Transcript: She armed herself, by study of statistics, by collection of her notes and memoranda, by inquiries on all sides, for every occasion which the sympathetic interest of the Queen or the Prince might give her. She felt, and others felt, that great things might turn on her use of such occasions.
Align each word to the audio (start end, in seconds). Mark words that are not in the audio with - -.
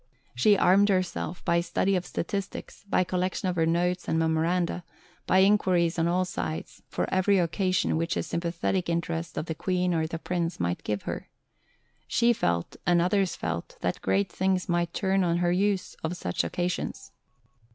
She 0.33 0.57
armed 0.57 0.89
herself, 0.89 1.45
by 1.45 1.61
study 1.61 1.95
of 1.95 2.07
statistics, 2.07 2.83
by 2.89 3.03
collection 3.03 3.49
of 3.49 3.55
her 3.55 3.67
notes 3.67 4.07
and 4.07 4.17
memoranda, 4.17 4.83
by 5.27 5.43
inquiries 5.43 5.99
on 5.99 6.07
all 6.07 6.25
sides, 6.25 6.81
for 6.89 7.07
every 7.13 7.37
occasion 7.37 7.97
which 7.97 8.15
the 8.15 8.23
sympathetic 8.23 8.89
interest 8.89 9.37
of 9.37 9.45
the 9.45 9.53
Queen 9.53 9.93
or 9.93 10.07
the 10.07 10.17
Prince 10.17 10.59
might 10.59 10.81
give 10.83 11.03
her. 11.03 11.29
She 12.07 12.33
felt, 12.33 12.77
and 12.87 12.99
others 12.99 13.35
felt, 13.35 13.77
that 13.81 14.01
great 14.01 14.31
things 14.31 14.67
might 14.67 14.91
turn 14.91 15.23
on 15.23 15.37
her 15.37 15.51
use 15.51 15.93
of 16.03 16.17
such 16.17 16.43
occasions. 16.43 17.11